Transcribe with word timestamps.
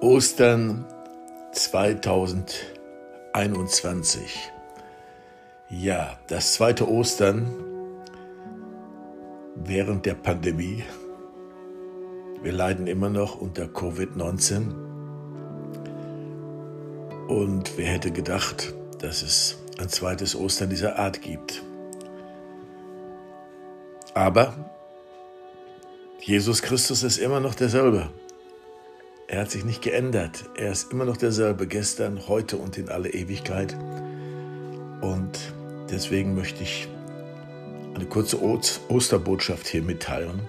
Ostern 0.00 0.84
2021. 1.52 4.50
Ja, 5.68 6.18
das 6.26 6.54
zweite 6.54 6.90
Ostern 6.90 7.54
während 9.56 10.06
der 10.06 10.14
Pandemie. 10.14 10.84
Wir 12.42 12.52
leiden 12.52 12.86
immer 12.86 13.10
noch 13.10 13.38
unter 13.38 13.64
Covid-19. 13.64 14.72
Und 17.28 17.76
wer 17.76 17.86
hätte 17.86 18.10
gedacht, 18.10 18.72
dass 19.00 19.22
es 19.22 19.58
ein 19.78 19.90
zweites 19.90 20.34
Ostern 20.34 20.70
dieser 20.70 20.98
Art 20.98 21.20
gibt? 21.20 21.62
Aber 24.14 24.54
Jesus 26.20 26.62
Christus 26.62 27.02
ist 27.02 27.18
immer 27.18 27.40
noch 27.40 27.54
derselbe. 27.54 28.08
Er 29.30 29.42
hat 29.42 29.50
sich 29.52 29.64
nicht 29.64 29.80
geändert. 29.80 30.50
Er 30.56 30.72
ist 30.72 30.90
immer 30.90 31.04
noch 31.04 31.16
derselbe, 31.16 31.68
gestern, 31.68 32.26
heute 32.26 32.56
und 32.56 32.76
in 32.78 32.88
alle 32.88 33.10
Ewigkeit. 33.10 33.76
Und 35.02 35.52
deswegen 35.88 36.34
möchte 36.34 36.64
ich 36.64 36.88
eine 37.94 38.06
kurze 38.06 38.40
Osterbotschaft 38.42 39.68
hier 39.68 39.82
mitteilen. 39.82 40.40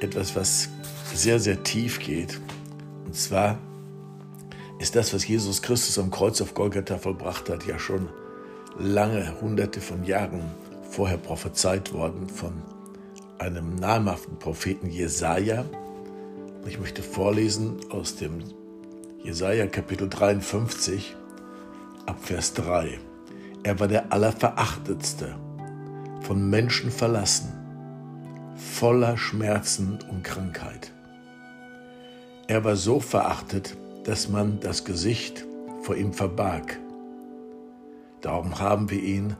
Etwas, 0.00 0.34
was 0.34 0.68
sehr, 1.14 1.38
sehr 1.38 1.62
tief 1.62 2.00
geht. 2.00 2.40
Und 3.06 3.14
zwar 3.14 3.58
ist 4.80 4.96
das, 4.96 5.14
was 5.14 5.28
Jesus 5.28 5.62
Christus 5.62 6.00
am 6.00 6.10
Kreuz 6.10 6.40
auf 6.40 6.54
Golgatha 6.54 6.98
vollbracht 6.98 7.48
hat, 7.48 7.64
ja 7.64 7.78
schon 7.78 8.08
lange, 8.76 9.40
hunderte 9.40 9.80
von 9.80 10.02
Jahren 10.02 10.42
vorher 10.90 11.18
prophezeit 11.18 11.92
worden 11.92 12.28
von 12.28 12.54
einem 13.38 13.76
namhaften 13.76 14.36
Propheten 14.40 14.90
Jesaja 14.90 15.64
ich 16.66 16.78
möchte 16.78 17.02
vorlesen 17.02 17.76
aus 17.90 18.16
dem 18.16 18.42
Jesaja 19.22 19.66
Kapitel 19.66 20.08
53 20.08 21.16
ab 22.06 22.18
Vers 22.20 22.54
3. 22.54 22.98
Er 23.62 23.80
war 23.80 23.88
der 23.88 24.12
Allerverachtetste, 24.12 25.34
von 26.20 26.50
Menschen 26.50 26.90
verlassen, 26.90 27.52
voller 28.56 29.16
Schmerzen 29.16 29.98
und 30.10 30.24
Krankheit. 30.24 30.92
Er 32.48 32.64
war 32.64 32.76
so 32.76 33.00
verachtet, 33.00 33.76
dass 34.04 34.28
man 34.28 34.60
das 34.60 34.84
Gesicht 34.84 35.44
vor 35.82 35.96
ihm 35.96 36.12
verbarg. 36.12 36.78
Darum 38.20 38.58
haben 38.58 38.90
wir 38.90 39.02
ihn 39.02 39.36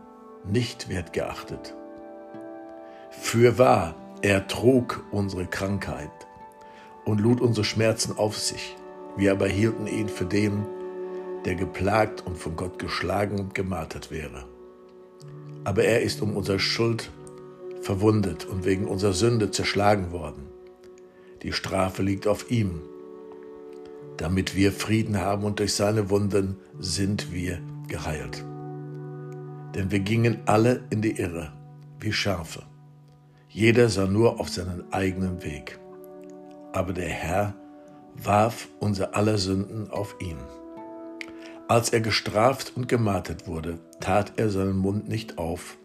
nicht 0.47 0.88
wertgeachtet. 0.88 1.75
Fürwahr, 3.10 3.94
er 4.22 4.47
trug 4.47 5.05
unsere 5.10 5.47
Krankheit 5.47 6.10
und 7.09 7.23
lud 7.23 7.41
unsere 7.41 7.64
Schmerzen 7.64 8.19
auf 8.19 8.39
sich. 8.39 8.77
Wir 9.17 9.33
aber 9.33 9.48
hielten 9.48 9.87
ihn 9.87 10.11
für 10.11 10.27
den, 10.27 10.67
der 11.47 11.55
geplagt 11.55 12.27
und 12.27 12.37
von 12.37 12.55
Gott 12.55 12.78
geschlagen 12.78 13.41
und 13.41 13.55
gemartert 13.55 14.11
wäre. 14.11 14.45
Aber 15.65 15.84
er 15.84 16.03
ist 16.03 16.20
um 16.20 16.37
unsere 16.37 16.61
Schuld 16.61 17.11
verwundet 17.81 18.45
und 18.45 18.67
wegen 18.67 18.87
unserer 18.87 19.15
Sünde 19.15 19.50
zerschlagen 19.50 20.12
worden. 20.12 20.48
Die 21.42 21.55
Strafe 21.55 22.03
liegt 22.03 22.27
auf 22.27 22.50
ihm, 22.50 22.83
damit 24.19 24.55
wir 24.55 24.70
Frieden 24.70 25.19
haben 25.19 25.45
und 25.45 25.61
durch 25.61 25.72
seine 25.72 26.11
Wunden 26.11 26.59
sind 26.78 27.33
wir 27.33 27.59
geheilt. 27.89 28.45
Denn 29.75 29.91
wir 29.91 30.00
gingen 30.00 30.41
alle 30.45 30.83
in 30.91 31.00
die 31.00 31.19
Irre, 31.19 31.55
wie 32.00 32.12
Schafe. 32.12 32.65
Jeder 33.48 33.89
sah 33.89 34.06
nur 34.06 34.41
auf 34.41 34.50
seinen 34.50 34.93
eigenen 34.93 35.43
Weg 35.43 35.78
aber 36.79 36.93
der 36.93 37.09
Herr 37.09 37.55
warf 38.15 38.69
unser 38.79 39.16
aller 39.16 39.37
Sünden 39.37 39.91
auf 39.91 40.15
ihn. 40.21 40.39
Als 41.66 41.91
er 41.91 42.00
gestraft 42.00 42.72
und 42.77 42.89
gemartet 42.89 43.49
wurde, 43.49 43.81
tat 43.99 44.34
er 44.37 44.49
seinen 44.49 44.77
Mund 44.77 45.09
nicht 45.09 45.38
auf, 45.38 45.77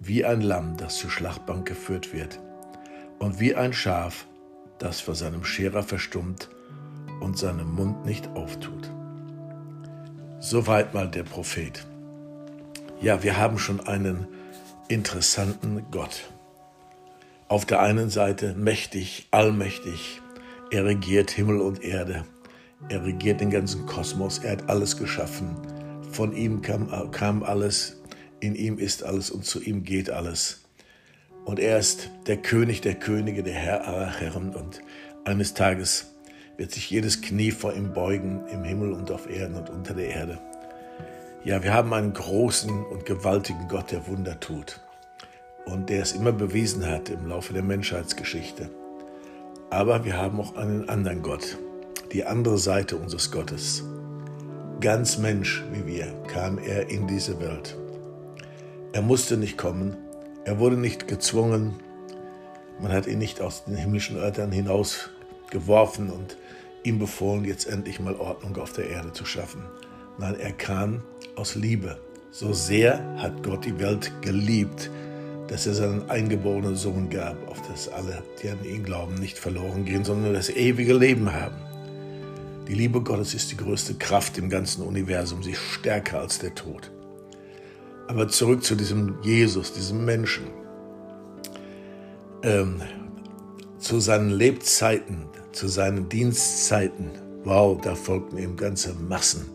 wie 0.00 0.24
ein 0.24 0.40
Lamm, 0.40 0.76
das 0.76 0.96
zur 0.96 1.08
Schlachtbank 1.08 1.68
geführt 1.68 2.12
wird, 2.12 2.40
und 3.20 3.38
wie 3.38 3.54
ein 3.54 3.72
Schaf, 3.72 4.26
das 4.80 5.00
vor 5.00 5.14
seinem 5.14 5.44
Scherer 5.44 5.84
verstummt 5.84 6.50
und 7.20 7.38
seinen 7.38 7.72
Mund 7.72 8.04
nicht 8.04 8.26
auftut. 8.34 8.90
Soweit 10.40 10.94
mal 10.94 11.08
der 11.08 11.22
Prophet. 11.22 11.86
Ja, 13.00 13.22
wir 13.22 13.36
haben 13.38 13.58
schon 13.58 13.86
einen 13.86 14.26
interessanten 14.88 15.86
Gott. 15.92 16.24
Auf 17.46 17.64
der 17.64 17.80
einen 17.80 18.10
Seite 18.10 18.54
mächtig, 18.54 19.28
allmächtig. 19.30 20.20
Er 20.74 20.84
regiert 20.84 21.30
Himmel 21.30 21.60
und 21.60 21.84
Erde. 21.84 22.24
Er 22.88 23.04
regiert 23.04 23.40
den 23.40 23.50
ganzen 23.50 23.86
Kosmos. 23.86 24.38
Er 24.38 24.50
hat 24.50 24.68
alles 24.68 24.96
geschaffen. 24.96 25.56
Von 26.10 26.34
ihm 26.34 26.62
kam, 26.62 27.12
kam 27.12 27.44
alles. 27.44 28.02
In 28.40 28.56
ihm 28.56 28.80
ist 28.80 29.04
alles 29.04 29.30
und 29.30 29.44
zu 29.44 29.62
ihm 29.62 29.84
geht 29.84 30.10
alles. 30.10 30.64
Und 31.44 31.60
er 31.60 31.78
ist 31.78 32.10
der 32.26 32.38
König 32.38 32.80
der 32.80 32.96
Könige, 32.96 33.44
der 33.44 33.54
Herr 33.54 33.86
aller 33.86 34.18
Herren. 34.18 34.52
Und 34.52 34.80
eines 35.24 35.54
Tages 35.54 36.12
wird 36.56 36.72
sich 36.72 36.90
jedes 36.90 37.22
Knie 37.22 37.52
vor 37.52 37.72
ihm 37.72 37.92
beugen, 37.92 38.42
im 38.52 38.64
Himmel 38.64 38.94
und 38.94 39.12
auf 39.12 39.30
Erden 39.30 39.54
und 39.54 39.70
unter 39.70 39.94
der 39.94 40.08
Erde. 40.08 40.40
Ja, 41.44 41.62
wir 41.62 41.72
haben 41.72 41.94
einen 41.94 42.14
großen 42.14 42.84
und 42.86 43.06
gewaltigen 43.06 43.68
Gott, 43.68 43.92
der 43.92 44.08
Wunder 44.08 44.40
tut 44.40 44.80
und 45.66 45.88
der 45.88 46.02
es 46.02 46.14
immer 46.14 46.32
bewiesen 46.32 46.84
hat 46.84 47.10
im 47.10 47.28
Laufe 47.28 47.52
der 47.52 47.62
Menschheitsgeschichte. 47.62 48.70
Aber 49.70 50.04
wir 50.04 50.16
haben 50.16 50.40
auch 50.40 50.56
einen 50.56 50.88
anderen 50.88 51.22
Gott, 51.22 51.58
die 52.12 52.24
andere 52.24 52.58
Seite 52.58 52.96
unseres 52.96 53.30
Gottes. 53.30 53.82
Ganz 54.80 55.18
Mensch 55.18 55.64
wie 55.72 55.86
wir 55.86 56.06
kam 56.26 56.58
er 56.58 56.90
in 56.90 57.06
diese 57.06 57.40
Welt. 57.40 57.76
Er 58.92 59.02
musste 59.02 59.36
nicht 59.36 59.58
kommen, 59.58 59.96
er 60.44 60.58
wurde 60.58 60.76
nicht 60.76 61.08
gezwungen, 61.08 61.74
man 62.80 62.92
hat 62.92 63.06
ihn 63.06 63.18
nicht 63.18 63.40
aus 63.40 63.64
den 63.64 63.76
himmlischen 63.76 64.16
Örtern 64.16 64.52
hinaus 64.52 65.10
geworfen 65.50 66.10
und 66.10 66.36
ihm 66.82 66.98
befohlen, 66.98 67.44
jetzt 67.44 67.66
endlich 67.66 67.98
mal 68.00 68.16
Ordnung 68.16 68.56
auf 68.56 68.72
der 68.72 68.88
Erde 68.88 69.12
zu 69.12 69.24
schaffen. 69.24 69.62
Nein, 70.18 70.38
er 70.38 70.52
kam 70.52 71.02
aus 71.36 71.54
Liebe. 71.54 71.98
So 72.30 72.52
sehr 72.52 73.02
hat 73.16 73.42
Gott 73.42 73.64
die 73.64 73.78
Welt 73.78 74.12
geliebt, 74.20 74.90
dass 75.48 75.66
er 75.66 75.74
seinen 75.74 76.08
eingeborenen 76.08 76.76
Sohn 76.76 77.10
gab, 77.10 77.36
auf 77.48 77.60
das 77.68 77.88
alle, 77.88 78.22
die 78.42 78.48
an 78.48 78.64
ihn 78.64 78.84
glauben, 78.84 79.14
nicht 79.14 79.38
verloren 79.38 79.84
gehen, 79.84 80.04
sondern 80.04 80.32
das 80.32 80.48
ewige 80.48 80.94
Leben 80.94 81.32
haben. 81.32 81.56
Die 82.68 82.74
Liebe 82.74 83.02
Gottes 83.02 83.34
ist 83.34 83.52
die 83.52 83.56
größte 83.56 83.94
Kraft 83.94 84.38
im 84.38 84.48
ganzen 84.48 84.82
Universum, 84.82 85.42
sie 85.42 85.52
ist 85.52 85.60
stärker 85.60 86.20
als 86.20 86.38
der 86.38 86.54
Tod. 86.54 86.90
Aber 88.08 88.28
zurück 88.28 88.64
zu 88.64 88.74
diesem 88.74 89.16
Jesus, 89.22 89.72
diesem 89.72 90.04
Menschen. 90.04 90.44
Ähm, 92.42 92.80
zu 93.78 94.00
seinen 94.00 94.30
Lebzeiten, 94.30 95.26
zu 95.52 95.68
seinen 95.68 96.08
Dienstzeiten, 96.08 97.10
wow, 97.44 97.78
da 97.80 97.94
folgten 97.94 98.38
ihm 98.38 98.56
ganze 98.56 98.94
Massen. 98.94 99.46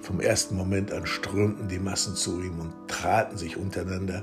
Vom 0.00 0.20
ersten 0.20 0.56
Moment 0.56 0.92
an 0.92 1.06
strömten 1.06 1.68
die 1.68 1.78
Massen 1.78 2.14
zu 2.14 2.40
ihm 2.40 2.60
und 2.60 2.72
traten 2.88 3.36
sich 3.36 3.56
untereinander 3.56 4.22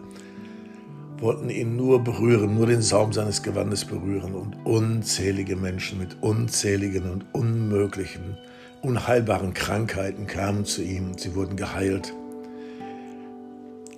wollten 1.22 1.50
ihn 1.50 1.76
nur 1.76 2.04
berühren, 2.04 2.56
nur 2.56 2.66
den 2.66 2.82
Saum 2.82 3.14
seines 3.14 3.44
Gewandes 3.44 3.86
berühren 3.86 4.34
und 4.34 4.58
unzählige 4.66 5.56
Menschen 5.56 6.00
mit 6.00 6.18
unzähligen 6.22 7.10
und 7.10 7.26
unmöglichen, 7.32 8.38
unheilbaren 8.82 9.54
Krankheiten 9.54 10.26
kamen 10.28 10.66
zu 10.66 10.82
ihm 10.82 11.12
und 11.12 11.20
sie 11.20 11.36
wurden 11.36 11.56
geheilt. 11.56 12.14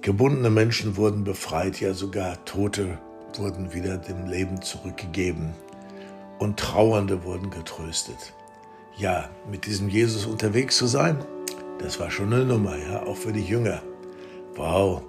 Gebundene 0.02 0.50
Menschen 0.50 0.98
wurden 0.98 1.24
befreit, 1.24 1.80
ja 1.80 1.94
sogar 1.94 2.44
Tote 2.44 3.00
wurden 3.38 3.74
wieder 3.74 3.98
dem 3.98 4.28
Leben 4.28 4.62
zurückgegeben 4.62 5.54
und 6.40 6.60
Trauernde 6.60 7.24
wurden 7.24 7.50
getröstet. 7.50 8.34
Ja, 8.98 9.30
mit 9.50 9.66
diesem 9.66 9.90
Jesus 9.90 10.26
unterwegs 10.26 10.78
zu 10.78 10.88
sein, 10.88 11.18
das 11.80 12.00
war 12.00 12.12
schon 12.12 12.34
eine 12.34 12.46
Nummer, 12.46 12.76
ja, 12.78 13.04
auch 13.04 13.16
für 13.16 13.32
die 13.32 13.44
Jünger. 13.44 13.82
Wow, 14.56 15.02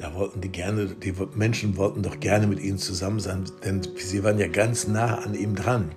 da 0.00 0.14
wollten 0.14 0.40
die 0.40 0.48
gerne, 0.48 0.86
die 0.86 1.12
Menschen 1.34 1.76
wollten 1.76 2.02
doch 2.02 2.20
gerne 2.20 2.46
mit 2.46 2.58
ihnen 2.60 2.78
zusammen 2.78 3.20
sein, 3.20 3.44
denn 3.64 3.82
sie 3.96 4.24
waren 4.24 4.38
ja 4.38 4.48
ganz 4.48 4.88
nah 4.88 5.18
an 5.18 5.34
ihm 5.34 5.54
dran. 5.54 5.92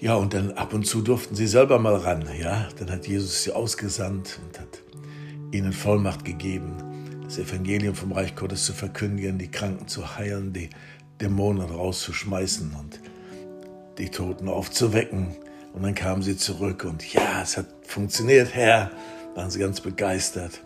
Ja, 0.00 0.16
und 0.16 0.34
dann 0.34 0.52
ab 0.52 0.74
und 0.74 0.84
zu 0.84 1.00
durften 1.00 1.36
sie 1.36 1.46
selber 1.46 1.78
mal 1.78 1.94
ran, 1.94 2.24
ja. 2.40 2.68
Dann 2.78 2.90
hat 2.90 3.06
Jesus 3.06 3.44
sie 3.44 3.52
ausgesandt 3.52 4.40
und 4.44 4.58
hat 4.58 4.82
ihnen 5.52 5.72
Vollmacht 5.72 6.24
gegeben, 6.24 6.76
das 7.22 7.38
Evangelium 7.38 7.94
vom 7.94 8.12
Reich 8.12 8.34
Gottes 8.34 8.64
zu 8.64 8.72
verkündigen, 8.72 9.38
die 9.38 9.50
Kranken 9.50 9.86
zu 9.86 10.16
heilen, 10.16 10.52
die 10.52 10.70
Dämonen 11.20 11.70
rauszuschmeißen 11.70 12.74
und 12.78 13.00
die 13.98 14.08
Toten 14.08 14.48
aufzuwecken. 14.48 15.36
Und 15.72 15.84
dann 15.84 15.94
kamen 15.94 16.22
sie 16.22 16.36
zurück 16.36 16.84
und 16.84 17.12
ja, 17.12 17.42
es 17.42 17.56
hat 17.56 17.66
funktioniert, 17.82 18.54
Herr, 18.54 18.90
waren 19.34 19.50
sie 19.50 19.60
ganz 19.60 19.80
begeistert. 19.80 20.62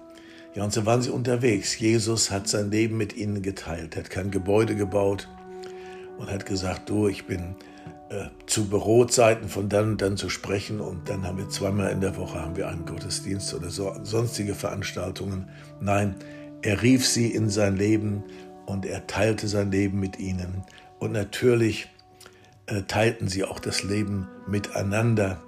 Ja, 0.55 0.65
und 0.65 0.73
so 0.73 0.85
waren 0.85 1.01
sie 1.01 1.11
unterwegs. 1.11 1.79
Jesus 1.79 2.31
hat 2.31 2.47
sein 2.47 2.71
Leben 2.71 2.99
mit 2.99 3.17
ihnen 3.17 3.41
geteilt, 3.41 3.97
hat 3.97 4.11
kein 4.11 4.31
Gebäude 4.31 4.77
gebaut 4.77 5.29
und 6.19 6.31
hat 6.31 6.45
gesagt, 6.45 6.91
du, 6.91 7.09
ich 7.09 7.27
bin 7.27 7.57
äh, 8.11 8.27
zu 8.47 8.69
Bürozeiten 8.69 9.49
von 9.49 9.71
dann 9.71 9.93
und 9.93 10.03
dann 10.03 10.19
zu 10.19 10.29
sprechen 10.29 10.81
und 10.81 11.09
dann 11.09 11.27
haben 11.27 11.39
wir 11.39 11.49
zweimal 11.49 11.91
in 11.91 12.03
der 12.03 12.19
Woche 12.19 12.39
haben 12.39 12.57
wir 12.57 12.69
einen 12.69 12.85
Gottesdienst 12.85 13.55
oder 13.55 13.71
so, 13.71 13.95
sonstige 14.03 14.55
Veranstaltungen. 14.55 15.49
Nein, 15.81 16.17
er 16.61 16.83
rief 16.83 17.07
sie 17.07 17.29
in 17.29 17.49
sein 17.49 17.77
Leben 17.77 18.23
und 18.67 18.85
er 18.85 19.07
teilte 19.07 19.49
sein 19.49 19.71
Leben 19.71 20.01
mit 20.01 20.19
ihnen. 20.19 20.65
Und 20.99 21.13
natürlich 21.13 21.89
äh, 22.67 22.83
teilten 22.83 23.29
sie 23.29 23.45
auch 23.45 23.59
das 23.59 23.83
Leben 23.83 24.29
miteinander 24.47 25.43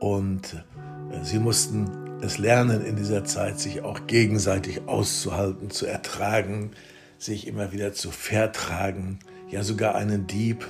und 0.00 0.64
äh, 1.12 1.22
sie 1.22 1.38
mussten 1.38 2.07
es 2.20 2.38
lernen 2.38 2.84
in 2.84 2.96
dieser 2.96 3.24
Zeit, 3.24 3.60
sich 3.60 3.82
auch 3.82 4.06
gegenseitig 4.06 4.82
auszuhalten, 4.86 5.70
zu 5.70 5.86
ertragen, 5.86 6.72
sich 7.18 7.46
immer 7.46 7.72
wieder 7.72 7.92
zu 7.92 8.10
vertragen, 8.10 9.18
ja 9.48 9.62
sogar 9.62 9.94
einen 9.94 10.26
Dieb 10.26 10.66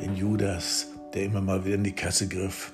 den 0.00 0.16
Judas, 0.16 0.88
der 1.14 1.24
immer 1.24 1.40
mal 1.40 1.64
wieder 1.64 1.76
in 1.76 1.84
die 1.84 1.94
Kasse 1.94 2.28
griff. 2.28 2.72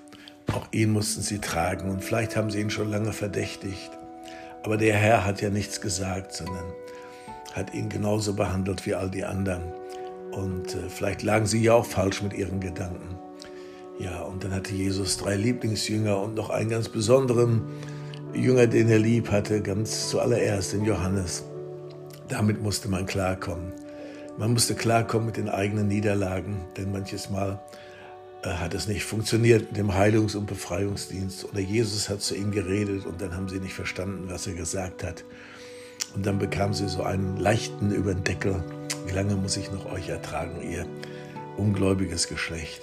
Auch 0.53 0.67
ihn 0.73 0.91
mussten 0.91 1.23
sie 1.23 1.39
tragen 1.39 1.91
und 1.91 2.03
vielleicht 2.03 2.37
haben 2.37 2.51
sie 2.51 2.61
ihn 2.61 2.71
schon 2.71 2.91
lange 2.91 3.13
verdächtigt. 3.13 3.91
Aber 4.65 4.77
der 4.77 4.95
Herr 4.95 5.25
hat 5.25 5.41
ja 5.41 5.51
nichts 5.51 5.81
gesagt, 5.81 6.33
sondern 6.33 6.65
hat 7.53 7.75
ihn 7.75 7.89
genauso 7.89 8.35
behandelt 8.35 8.87
wie 8.87 8.95
all 8.95 9.11
die 9.11 9.25
anderen. 9.25 9.63
Und 10.33 10.75
äh, 10.75 10.89
vielleicht 10.89 11.23
lagen 11.23 11.47
sie 11.47 11.63
ja 11.63 11.75
auch 11.75 11.87
falsch 11.87 12.23
mit 12.23 12.33
ihren 12.33 12.61
Gedanken. 12.61 13.19
Ja, 14.03 14.23
und 14.23 14.43
dann 14.43 14.53
hatte 14.53 14.75
Jesus 14.75 15.17
drei 15.17 15.37
Lieblingsjünger 15.37 16.19
und 16.19 16.35
noch 16.35 16.51
einen 16.51 16.69
ganz 16.69 16.89
besonderen 16.89 17.63
Jünger, 18.35 18.67
den 18.67 18.89
er 18.89 18.99
lieb 18.99 19.31
hatte, 19.31 19.63
ganz 19.63 20.09
zuallererst, 20.09 20.73
den 20.73 20.85
Johannes. 20.85 21.45
Damit 22.27 22.61
musste 22.61 22.89
man 22.89 23.07
klarkommen. 23.07 23.73
Man 24.39 24.55
musste 24.55 24.75
klarkommen 24.75 25.27
mit 25.27 25.37
den 25.37 25.49
eigenen 25.49 25.87
Niederlagen, 25.87 26.57
denn 26.77 26.91
manches 26.91 27.31
Mal 27.31 27.63
äh, 28.43 28.49
hat 28.49 28.75
es 28.75 28.89
nicht 28.89 29.05
funktioniert 29.05 29.69
mit 29.69 29.77
dem 29.77 29.95
Heilungs- 29.95 30.35
und 30.35 30.47
Befreiungsdienst. 30.47 31.45
Oder 31.45 31.61
Jesus 31.61 32.09
hat 32.09 32.23
zu 32.23 32.35
ihnen 32.35 32.51
geredet 32.51 33.07
und 33.07 33.21
dann 33.21 33.37
haben 33.37 33.49
sie 33.49 33.61
nicht 33.61 33.75
verstanden, 33.75 34.25
was 34.27 34.49
er 34.49 34.55
gesagt 34.55 35.05
hat. 35.05 35.23
Und 36.17 36.27
dann 36.27 36.41
bekamen 36.41 36.75
sie 36.75 36.89
so 36.89 37.05
einen 37.05 37.37
leichten 37.37 37.93
über 37.93 38.15
den 38.15 38.25
Deckel. 38.25 38.65
Wie 39.07 39.13
lange 39.13 39.37
muss 39.37 39.57
ich 39.57 39.71
noch 39.71 39.93
euch 39.93 40.09
ertragen, 40.09 40.61
ihr 40.61 40.87
ungläubiges 41.57 42.27
Geschlecht? 42.27 42.83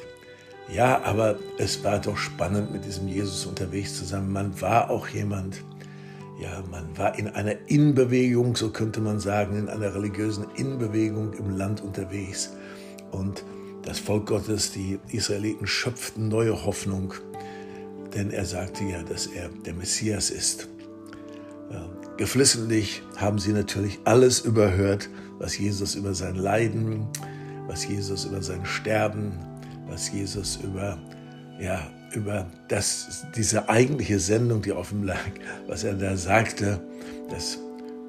Ja, 0.72 1.02
aber 1.04 1.38
es 1.58 1.84
war 1.84 2.00
doch 2.00 2.18
spannend, 2.18 2.72
mit 2.72 2.86
diesem 2.86 3.08
Jesus 3.08 3.46
unterwegs 3.46 3.98
zu 3.98 4.06
sein. 4.06 4.32
Man 4.32 4.62
war 4.62 4.90
auch 4.90 5.08
jemand, 5.08 5.64
ja, 6.40 6.64
man 6.70 6.98
war 6.98 7.18
in 7.18 7.28
einer 7.28 7.56
Innenbewegung, 7.68 8.56
so 8.56 8.70
könnte 8.70 9.02
man 9.02 9.20
sagen, 9.20 9.58
in 9.58 9.68
einer 9.68 9.94
religiösen 9.96 10.46
Innenbewegung 10.56 11.34
im 11.34 11.58
Land 11.58 11.82
unterwegs. 11.82 12.54
Und 13.12 13.44
das 13.84 14.00
Volk 14.00 14.28
Gottes, 14.28 14.72
die 14.72 15.00
Israeliten, 15.12 15.66
schöpften 15.66 16.28
neue 16.28 16.66
Hoffnung, 16.66 17.14
denn 18.14 18.30
er 18.30 18.46
sagte 18.46 18.84
ja, 18.84 19.02
dass 19.02 19.26
er 19.28 19.50
der 19.66 19.74
Messias 19.74 20.30
ist. 20.30 20.68
Geflissentlich 22.20 23.02
haben 23.16 23.40
sie 23.40 23.54
natürlich 23.54 23.98
alles 24.04 24.42
überhört, 24.42 25.10
was 25.38 25.58
Jesus 25.58 25.96
über 25.96 26.14
sein 26.14 26.36
Leiden, 26.36 27.08
was 27.66 27.88
Jesus 27.88 28.26
über 28.26 28.42
sein 28.42 28.66
Sterben, 28.66 29.40
was 29.90 30.12
Jesus 30.12 30.58
über 30.58 30.98
ja, 31.60 31.88
über 32.14 32.48
das, 32.68 33.26
diese 33.36 33.70
eigentliche 33.70 34.20
Sendung, 34.20 34.62
die 34.62 34.72
ihm 34.92 35.04
lag, 35.04 35.30
was 35.68 35.84
er 35.84 35.94
da 35.94 36.16
sagte, 36.16 36.80
das 37.30 37.60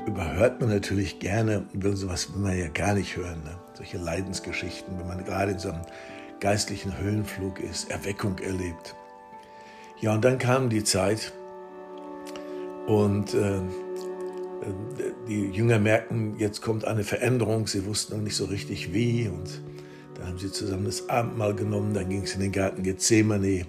überhört 0.06 0.60
man 0.60 0.70
natürlich 0.70 1.18
gerne 1.18 1.64
will 1.72 1.96
sowas 1.96 2.32
will 2.32 2.40
man 2.40 2.56
ja 2.58 2.68
gar 2.68 2.94
nicht 2.94 3.16
hören. 3.16 3.42
Ne? 3.44 3.58
Solche 3.74 3.98
Leidensgeschichten, 3.98 4.98
wenn 4.98 5.06
man 5.06 5.24
gerade 5.24 5.52
in 5.52 5.58
so 5.58 5.70
einem 5.70 5.82
geistlichen 6.40 6.96
Höhenflug 6.96 7.60
ist, 7.60 7.90
Erweckung 7.90 8.38
erlebt. 8.38 8.94
Ja, 10.00 10.14
und 10.14 10.24
dann 10.24 10.38
kam 10.38 10.70
die 10.70 10.84
Zeit 10.84 11.32
und 12.86 13.34
äh, 13.34 13.60
die 15.28 15.50
Jünger 15.50 15.78
merkten, 15.78 16.38
jetzt 16.38 16.62
kommt 16.62 16.86
eine 16.86 17.04
Veränderung. 17.04 17.66
Sie 17.66 17.84
wussten 17.84 18.16
noch 18.16 18.22
nicht 18.22 18.36
so 18.36 18.46
richtig 18.46 18.94
wie 18.94 19.28
und 19.28 19.60
dann 20.20 20.28
haben 20.28 20.38
sie 20.38 20.52
zusammen 20.52 20.84
das 20.84 21.08
Abendmahl 21.08 21.54
genommen, 21.54 21.94
dann 21.94 22.08
ging 22.08 22.22
es 22.22 22.34
in 22.34 22.40
den 22.40 22.52
Garten 22.52 22.82
Gethsemane 22.82 23.66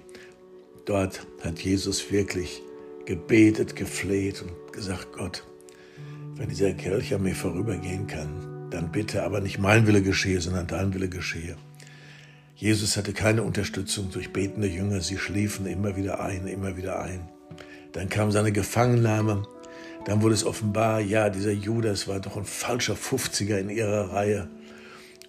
Dort 0.84 1.24
hat 1.44 1.60
Jesus 1.60 2.10
wirklich 2.10 2.60
gebetet, 3.06 3.76
gefleht 3.76 4.42
und 4.42 4.72
gesagt, 4.72 5.12
Gott, 5.12 5.44
wenn 6.34 6.48
dieser 6.48 6.72
Kelch 6.72 7.14
an 7.14 7.22
mir 7.22 7.34
vorübergehen 7.36 8.06
kann, 8.06 8.68
dann 8.70 8.90
bitte 8.90 9.22
aber 9.22 9.40
nicht 9.40 9.58
mein 9.58 9.86
Wille 9.86 10.02
geschehe, 10.02 10.40
sondern 10.40 10.66
dein 10.66 10.92
Wille 10.92 11.08
geschehe. 11.08 11.56
Jesus 12.56 12.96
hatte 12.96 13.12
keine 13.12 13.44
Unterstützung 13.44 14.10
durch 14.10 14.32
betende 14.32 14.68
Jünger, 14.68 15.00
sie 15.00 15.18
schliefen 15.18 15.66
immer 15.66 15.96
wieder 15.96 16.20
ein, 16.20 16.46
immer 16.48 16.76
wieder 16.76 17.00
ein. 17.00 17.28
Dann 17.92 18.08
kam 18.08 18.32
seine 18.32 18.50
Gefangennahme, 18.50 19.44
dann 20.04 20.20
wurde 20.20 20.34
es 20.34 20.44
offenbar, 20.44 21.00
ja, 21.00 21.30
dieser 21.30 21.52
Judas 21.52 22.08
war 22.08 22.18
doch 22.18 22.36
ein 22.36 22.44
falscher 22.44 22.94
50er 22.94 23.58
in 23.58 23.70
ihrer 23.70 24.12
Reihe. 24.12 24.48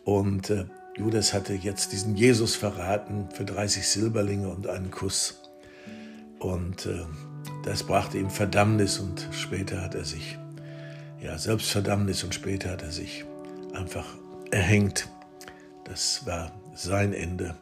Und 0.04 0.50
äh, 0.50 0.66
Judas 0.96 1.34
hatte 1.34 1.54
jetzt 1.54 1.92
diesen 1.92 2.16
Jesus 2.16 2.56
verraten 2.56 3.28
für 3.34 3.46
30 3.46 3.88
Silberlinge 3.88 4.50
und 4.50 4.68
einen 4.68 4.92
Kuss. 4.92 5.42
Und 6.40 6.86
äh, 6.86 7.06
das 7.64 7.84
brachte 7.84 8.20
ihm 8.20 8.30
Verdammnis 8.30 9.00
und 9.00 9.28
später 9.32 9.82
hat 9.82 9.96
er 9.96 10.06
sich, 10.06 10.38
ja, 11.20 11.38
Selbstverdammnis 11.38 12.24
und 12.24 12.36
später 12.36 12.72
hat 12.72 12.84
er 12.84 12.92
sich 12.92 13.26
einfach 13.74 14.06
erhängt. 14.52 15.10
Das 15.86 16.26
war 16.28 16.52
sein 16.76 17.14
Ende. 17.14 17.56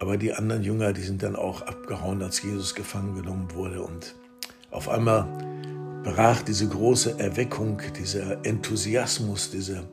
Aber 0.00 0.16
die 0.16 0.32
anderen 0.32 0.62
Jünger, 0.62 0.92
die 0.92 1.02
sind 1.02 1.22
dann 1.22 1.36
auch 1.36 1.62
abgehauen, 1.62 2.22
als 2.22 2.42
Jesus 2.42 2.74
gefangen 2.74 3.14
genommen 3.14 3.52
wurde. 3.54 3.82
Und 3.82 4.14
auf 4.70 4.88
einmal 4.88 5.26
brach 6.02 6.42
diese 6.42 6.66
große 6.66 7.18
Erweckung, 7.18 7.80
dieser 7.98 8.44
Enthusiasmus, 8.44 9.50
dieser, 9.50 9.84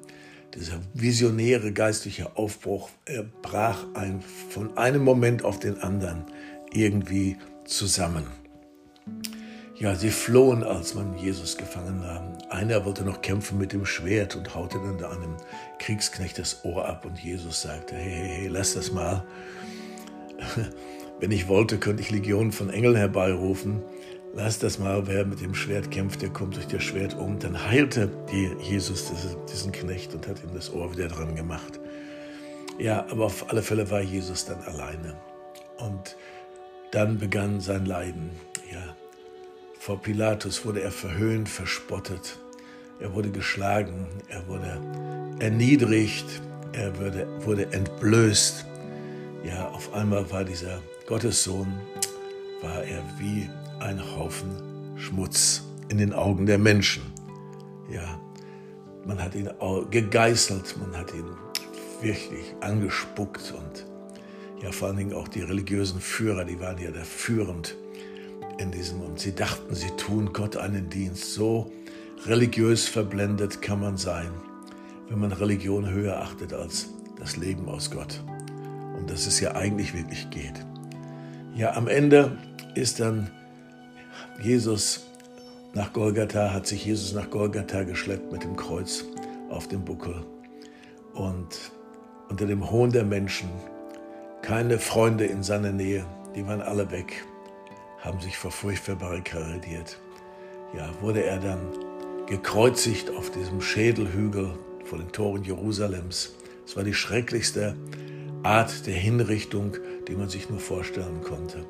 dieser 0.55 0.79
visionäre 0.93 1.71
geistliche 1.71 2.37
Aufbruch, 2.37 2.89
er 3.05 3.23
brach 3.23 3.85
ein, 3.93 4.21
von 4.49 4.77
einem 4.77 5.03
Moment 5.03 5.43
auf 5.43 5.59
den 5.59 5.81
anderen 5.81 6.25
irgendwie 6.71 7.37
zusammen. 7.65 8.25
Ja, 9.79 9.93
sie 9.95 10.09
flohen, 10.09 10.63
als 10.63 10.95
man 10.95 11.15
Jesus 11.19 11.55
gefangen 11.55 12.01
nahm. 12.01 12.35
Einer 12.49 12.83
wollte 12.83 13.03
noch 13.03 13.21
kämpfen 13.21 13.59
mit 13.59 13.73
dem 13.73 13.85
Schwert 13.85 14.35
und 14.35 14.55
haute 14.55 14.79
dann 14.79 15.03
einem 15.03 15.37
Kriegsknecht 15.77 16.39
das 16.39 16.65
Ohr 16.65 16.87
ab 16.87 17.05
und 17.05 17.19
Jesus 17.19 17.61
sagte, 17.61 17.95
hey, 17.95 18.09
hey, 18.09 18.35
hey, 18.39 18.47
lass 18.47 18.73
das 18.73 18.91
mal. 18.91 19.23
Wenn 21.19 21.31
ich 21.31 21.47
wollte, 21.47 21.77
könnte 21.77 22.01
ich 22.01 22.09
Legionen 22.09 22.51
von 22.51 22.71
Engeln 22.71 22.95
herbeirufen. 22.95 23.83
Lass 24.37 24.59
das 24.59 24.77
mal, 24.77 25.07
wer 25.07 25.25
mit 25.25 25.41
dem 25.41 25.55
Schwert 25.55 25.89
kämpft, 25.89 26.21
der 26.21 26.29
kommt 26.29 26.57
durch 26.57 26.67
das 26.67 26.83
Schwert 26.83 27.15
um. 27.15 27.39
Dann 27.39 27.59
heilte 27.67 28.07
die 28.31 28.51
Jesus 28.61 29.11
diesen 29.51 29.71
Knecht 29.71 30.13
und 30.13 30.27
hat 30.27 30.43
ihm 30.43 30.53
das 30.53 30.71
Ohr 30.71 30.91
wieder 30.95 31.07
dran 31.07 31.35
gemacht. 31.35 31.79
Ja, 32.77 33.07
aber 33.09 33.25
auf 33.25 33.49
alle 33.49 33.63
Fälle 33.63 33.89
war 33.89 34.01
Jesus 34.01 34.45
dann 34.45 34.61
alleine. 34.61 35.15
Und 35.79 36.15
dann 36.91 37.17
begann 37.17 37.61
sein 37.61 37.87
Leiden. 37.87 38.29
Ja, 38.71 38.95
vor 39.79 39.99
Pilatus 39.99 40.63
wurde 40.65 40.81
er 40.81 40.91
verhöhnt, 40.91 41.49
verspottet. 41.49 42.37
Er 42.99 43.15
wurde 43.15 43.31
geschlagen, 43.31 44.05
er 44.29 44.47
wurde 44.47 44.79
erniedrigt, 45.39 46.43
er 46.73 46.95
wurde, 46.99 47.27
wurde 47.43 47.73
entblößt. 47.73 48.67
Ja, 49.43 49.69
auf 49.69 49.91
einmal 49.95 50.29
war 50.29 50.43
dieser 50.43 50.79
Gottessohn, 51.07 51.73
war 52.61 52.83
er 52.83 53.01
wie 53.17 53.49
ein 53.79 54.01
Haufen 54.17 54.95
Schmutz 54.97 55.63
in 55.89 55.97
den 55.97 56.13
Augen 56.13 56.45
der 56.45 56.57
Menschen. 56.57 57.03
Ja, 57.91 58.19
man 59.05 59.21
hat 59.23 59.35
ihn 59.35 59.49
gegeißelt, 59.89 60.75
man 60.79 60.97
hat 60.97 61.13
ihn 61.13 61.25
wirklich 62.01 62.53
angespuckt 62.61 63.53
und 63.57 63.85
ja 64.63 64.71
vor 64.71 64.89
allen 64.89 64.97
Dingen 64.97 65.13
auch 65.13 65.27
die 65.27 65.41
religiösen 65.41 66.01
Führer, 66.01 66.43
die 66.45 66.59
waren 66.59 66.77
ja 66.79 66.91
da 66.91 67.03
führend 67.03 67.75
in 68.57 68.71
diesem 68.71 69.01
und 69.01 69.19
sie 69.19 69.33
dachten, 69.33 69.73
sie 69.73 69.91
tun 69.97 70.33
Gott 70.33 70.57
einen 70.57 70.89
Dienst. 70.89 71.33
So 71.33 71.71
religiös 72.25 72.87
verblendet 72.87 73.61
kann 73.61 73.79
man 73.79 73.97
sein, 73.97 74.31
wenn 75.09 75.19
man 75.19 75.31
Religion 75.31 75.89
höher 75.89 76.19
achtet 76.19 76.53
als 76.53 76.89
das 77.19 77.37
Leben 77.37 77.67
aus 77.69 77.91
Gott. 77.91 78.23
Und 78.97 79.09
dass 79.09 79.27
es 79.27 79.39
ja 79.39 79.55
eigentlich 79.55 79.93
wirklich 79.93 80.29
geht. 80.31 80.65
Ja, 81.55 81.75
am 81.75 81.87
Ende 81.87 82.37
ist 82.75 82.99
dann 82.99 83.31
Jesus 84.41 85.05
nach 85.73 85.93
Golgatha, 85.93 86.53
hat 86.53 86.67
sich 86.67 86.85
Jesus 86.85 87.13
nach 87.13 87.29
Golgatha 87.29 87.83
geschleppt 87.83 88.31
mit 88.31 88.43
dem 88.43 88.55
Kreuz 88.55 89.03
auf 89.49 89.67
dem 89.67 89.83
Buckel. 89.83 90.15
Und 91.13 91.71
unter 92.29 92.45
dem 92.45 92.69
Hohn 92.69 92.91
der 92.91 93.03
Menschen 93.03 93.49
keine 94.41 94.77
Freunde 94.79 95.25
in 95.25 95.43
seiner 95.43 95.71
Nähe, 95.71 96.05
die 96.35 96.45
waren 96.45 96.61
alle 96.61 96.91
weg, 96.91 97.25
haben 97.99 98.19
sich 98.21 98.37
vor 98.37 98.51
Furcht 98.51 98.83
verbarrikadiert. 98.83 99.97
Ja, 100.75 100.89
wurde 101.01 101.23
er 101.23 101.39
dann 101.39 101.59
gekreuzigt 102.27 103.09
auf 103.09 103.31
diesem 103.31 103.61
Schädelhügel 103.61 104.51
vor 104.83 104.99
den 104.99 105.11
Toren 105.11 105.43
Jerusalems. 105.43 106.35
Es 106.65 106.75
war 106.75 106.83
die 106.83 106.93
schrecklichste 106.93 107.75
Art 108.43 108.85
der 108.85 108.93
Hinrichtung, 108.93 109.77
die 110.07 110.15
man 110.15 110.29
sich 110.29 110.49
nur 110.49 110.59
vorstellen 110.59 111.21
konnte. 111.23 111.65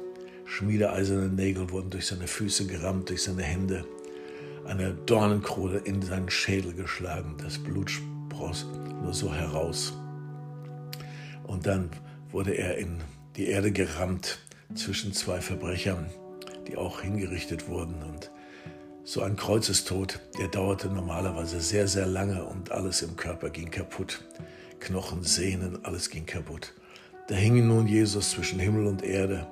Schmiedeeiserne 0.48 1.28
Nägel 1.28 1.70
wurden 1.72 1.90
durch 1.90 2.08
seine 2.08 2.26
Füße 2.26 2.68
gerammt, 2.68 3.10
durch 3.10 3.24
seine 3.24 3.44
Hände. 3.44 3.86
Eine 4.66 4.94
Dornenkrone 4.94 5.80
in 5.80 6.02
seinen 6.02 6.30
Schädel 6.30 6.74
geschlagen. 6.74 7.36
Das 7.44 7.58
Blut 7.58 7.92
spross 7.92 8.66
nur 9.04 9.14
so 9.14 9.34
heraus. 9.34 9.94
Und 11.44 11.68
dann 11.68 11.90
wurde 12.32 12.54
er 12.54 12.78
in 12.78 12.98
die 13.36 13.48
Erde 13.48 13.72
gerammt 13.72 14.40
zwischen 14.74 15.12
zwei 15.12 15.42
Verbrechern, 15.42 16.10
die 16.68 16.78
auch 16.78 17.02
hingerichtet 17.02 17.68
wurden. 17.68 18.02
Und 18.04 18.32
so 19.04 19.22
ein 19.22 19.36
Kreuzestod, 19.36 20.22
der 20.40 20.48
dauerte 20.48 20.88
normalerweise 20.88 21.60
sehr, 21.60 21.88
sehr 21.88 22.08
lange 22.08 22.46
und 22.46 22.72
alles 22.72 23.02
im 23.02 23.18
Körper 23.18 23.50
ging 23.50 23.70
kaputt. 23.70 24.26
Knochen, 24.80 25.24
Sehnen, 25.24 25.84
alles 25.84 26.10
ging 26.10 26.26
kaputt. 26.26 26.74
Da 27.28 27.36
hing 27.36 27.68
nun 27.68 27.88
Jesus 27.88 28.32
zwischen 28.32 28.60
Himmel 28.60 28.88
und 28.88 29.04
Erde. 29.04 29.46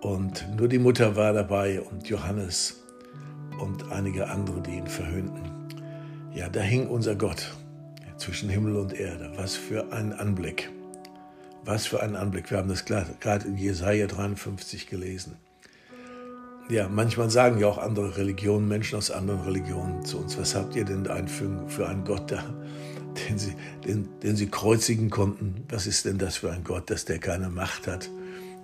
Und 0.00 0.46
nur 0.56 0.68
die 0.68 0.78
Mutter 0.78 1.16
war 1.16 1.32
dabei 1.32 1.80
und 1.80 2.08
Johannes 2.08 2.82
und 3.60 3.90
einige 3.90 4.28
andere, 4.28 4.60
die 4.60 4.76
ihn 4.76 4.86
verhöhnten. 4.86 5.42
Ja, 6.32 6.48
da 6.48 6.60
hing 6.60 6.86
unser 6.86 7.16
Gott 7.16 7.56
zwischen 8.16 8.48
Himmel 8.48 8.76
und 8.76 8.92
Erde. 8.92 9.32
Was 9.36 9.56
für 9.56 9.92
ein 9.92 10.12
Anblick. 10.12 10.70
Was 11.64 11.86
für 11.86 12.02
ein 12.02 12.14
Anblick. 12.16 12.50
Wir 12.50 12.58
haben 12.58 12.68
das 12.68 12.84
gerade 12.84 13.48
in 13.48 13.56
Jesaja 13.56 14.06
53 14.06 14.86
gelesen. 14.86 15.36
Ja, 16.70 16.88
manchmal 16.88 17.30
sagen 17.30 17.58
ja 17.58 17.66
auch 17.66 17.78
andere 17.78 18.18
Religionen, 18.18 18.68
Menschen 18.68 18.98
aus 18.98 19.10
anderen 19.10 19.40
Religionen 19.40 20.04
zu 20.04 20.18
uns, 20.18 20.36
was 20.38 20.54
habt 20.54 20.76
ihr 20.76 20.84
denn 20.84 21.06
für, 21.26 21.88
einen 21.88 22.04
Gott 22.04 22.30
da, 22.30 22.44
den 23.28 23.38
sie, 23.38 23.54
den, 23.86 24.08
den 24.22 24.36
sie 24.36 24.48
kreuzigen 24.48 25.08
konnten? 25.08 25.64
Was 25.70 25.86
ist 25.86 26.04
denn 26.04 26.18
das 26.18 26.36
für 26.36 26.52
ein 26.52 26.64
Gott, 26.64 26.90
dass 26.90 27.06
der 27.06 27.18
keine 27.18 27.48
Macht 27.48 27.86
hat, 27.86 28.10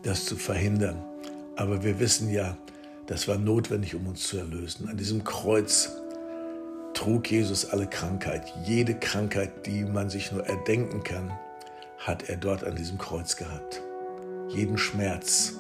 das 0.03 0.27
zu 0.27 0.37
verhindern? 0.37 1.03
Aber 1.57 1.85
wir 1.85 2.01
wissen 2.01 2.31
ja, 2.31 2.57
das 3.07 3.29
war 3.29 3.39
notwendig, 3.39 3.95
um 3.95 4.07
uns 4.07 4.27
zu 4.27 4.39
erlösen. 4.39 4.89
An 4.89 4.97
diesem 4.97 5.25
Kreuz 5.25 5.91
trug 6.95 7.31
Jesus 7.31 7.67
alle 7.67 7.87
Krankheit. 7.87 8.53
Jede 8.65 8.95
Krankheit, 8.95 9.67
die 9.67 9.85
man 9.85 10.09
sich 10.11 10.33
nur 10.33 10.47
erdenken 10.47 11.03
kann, 11.03 11.31
hat 11.99 12.29
er 12.29 12.37
dort 12.37 12.65
an 12.65 12.77
diesem 12.77 12.99
Kreuz 12.99 13.37
gehabt. 13.37 13.83
Jeden 14.49 14.79
Schmerz, 14.79 15.55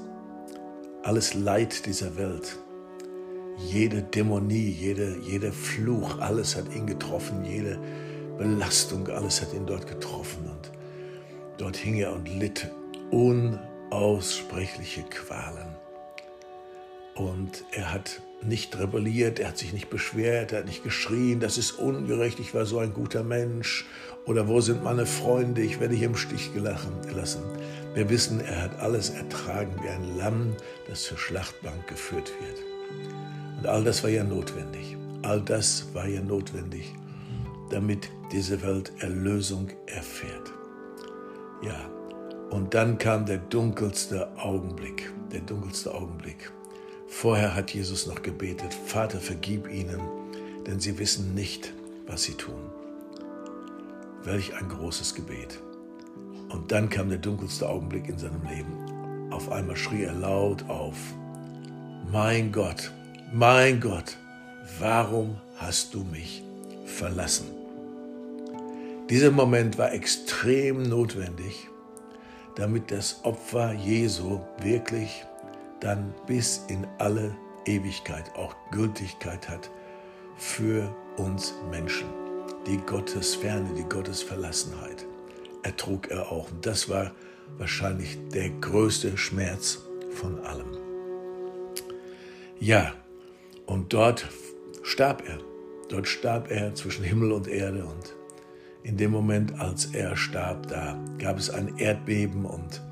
alles 1.02 1.34
Leid 1.34 1.86
dieser 1.86 2.16
Welt, 2.16 2.56
jede 3.56 4.02
Dämonie, 4.02 4.68
jede, 4.68 5.16
jeder 5.18 5.52
Fluch, 5.52 6.18
alles 6.18 6.56
hat 6.56 6.74
ihn 6.74 6.86
getroffen, 6.86 7.44
jede 7.44 7.78
Belastung, 8.38 9.08
alles 9.08 9.40
hat 9.40 9.52
ihn 9.54 9.66
dort 9.66 9.86
getroffen. 9.86 10.48
Und 10.48 10.72
dort 11.58 11.76
hing 11.76 11.96
er 11.96 12.12
und 12.12 12.28
litt 12.28 12.70
unaussprechliche 13.10 15.02
Qualen. 15.04 15.73
Und 17.14 17.64
er 17.70 17.92
hat 17.92 18.22
nicht 18.42 18.78
rebelliert, 18.78 19.38
er 19.38 19.48
hat 19.48 19.58
sich 19.58 19.72
nicht 19.72 19.90
beschwert, 19.90 20.52
er 20.52 20.60
hat 20.60 20.66
nicht 20.66 20.84
geschrien, 20.84 21.40
das 21.40 21.58
ist 21.58 21.72
ungerecht, 21.72 22.40
ich 22.40 22.54
war 22.54 22.66
so 22.66 22.78
ein 22.78 22.92
guter 22.92 23.22
Mensch 23.22 23.86
oder 24.26 24.48
wo 24.48 24.60
sind 24.60 24.82
meine 24.82 25.06
Freunde, 25.06 25.62
ich 25.62 25.80
werde 25.80 25.94
hier 25.94 26.06
im 26.06 26.16
Stich 26.16 26.52
gelassen. 26.52 27.42
Wir 27.94 28.08
wissen, 28.10 28.40
er 28.40 28.62
hat 28.62 28.80
alles 28.80 29.10
ertragen 29.10 29.74
wie 29.82 29.88
ein 29.88 30.16
Lamm, 30.18 30.54
das 30.88 31.04
zur 31.04 31.18
Schlachtbank 31.18 31.86
geführt 31.86 32.32
wird. 32.40 32.58
Und 33.58 33.66
all 33.66 33.84
das 33.84 34.02
war 34.02 34.10
ja 34.10 34.24
notwendig. 34.24 34.96
All 35.22 35.40
das 35.40 35.86
war 35.94 36.06
ja 36.06 36.20
notwendig, 36.20 36.94
damit 37.70 38.10
diese 38.32 38.60
Welt 38.62 38.92
Erlösung 38.98 39.68
erfährt. 39.86 40.52
Ja, 41.62 41.90
und 42.50 42.74
dann 42.74 42.98
kam 42.98 43.24
der 43.24 43.38
dunkelste 43.38 44.28
Augenblick, 44.36 45.10
der 45.32 45.40
dunkelste 45.40 45.94
Augenblick. 45.94 46.52
Vorher 47.16 47.54
hat 47.54 47.70
Jesus 47.70 48.08
noch 48.08 48.22
gebetet, 48.22 48.74
Vater, 48.74 49.20
vergib 49.20 49.68
ihnen, 49.68 50.00
denn 50.66 50.80
sie 50.80 50.98
wissen 50.98 51.32
nicht, 51.32 51.72
was 52.08 52.24
sie 52.24 52.34
tun. 52.34 52.60
Welch 54.24 54.52
ein 54.56 54.68
großes 54.68 55.14
Gebet. 55.14 55.60
Und 56.50 56.72
dann 56.72 56.90
kam 56.90 57.08
der 57.08 57.18
dunkelste 57.18 57.68
Augenblick 57.68 58.08
in 58.08 58.18
seinem 58.18 58.42
Leben. 58.42 59.30
Auf 59.32 59.50
einmal 59.52 59.76
schrie 59.76 60.02
er 60.02 60.12
laut 60.12 60.68
auf, 60.68 60.96
mein 62.10 62.50
Gott, 62.50 62.90
mein 63.32 63.80
Gott, 63.80 64.16
warum 64.80 65.40
hast 65.56 65.94
du 65.94 66.02
mich 66.02 66.42
verlassen? 66.84 67.46
Dieser 69.08 69.30
Moment 69.30 69.78
war 69.78 69.92
extrem 69.92 70.82
notwendig, 70.82 71.68
damit 72.56 72.90
das 72.90 73.20
Opfer 73.22 73.72
Jesu 73.72 74.40
wirklich 74.58 75.24
dann 75.84 76.14
bis 76.26 76.64
in 76.68 76.86
alle 76.98 77.36
Ewigkeit 77.66 78.34
auch 78.36 78.54
Gültigkeit 78.70 79.48
hat 79.48 79.70
für 80.36 80.94
uns 81.18 81.54
Menschen. 81.70 82.08
Die 82.66 82.78
Gottesferne, 82.78 83.74
die 83.74 83.84
Gottesverlassenheit 83.84 85.06
ertrug 85.62 86.10
er 86.10 86.32
auch. 86.32 86.50
Und 86.50 86.64
das 86.64 86.88
war 86.88 87.12
wahrscheinlich 87.58 88.18
der 88.32 88.48
größte 88.48 89.18
Schmerz 89.18 89.82
von 90.10 90.40
allem. 90.40 90.78
Ja, 92.58 92.94
und 93.66 93.92
dort 93.92 94.28
starb 94.82 95.22
er. 95.28 95.38
Dort 95.90 96.08
starb 96.08 96.50
er 96.50 96.74
zwischen 96.74 97.04
Himmel 97.04 97.32
und 97.32 97.46
Erde. 97.46 97.84
Und 97.84 98.16
in 98.82 98.96
dem 98.96 99.10
Moment, 99.10 99.60
als 99.60 99.86
er 99.86 100.16
starb, 100.16 100.66
da 100.68 100.98
gab 101.18 101.38
es 101.38 101.50
ein 101.50 101.76
Erdbeben 101.76 102.46
und 102.46 102.82